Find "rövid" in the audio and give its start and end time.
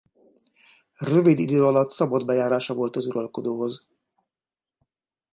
0.97-1.39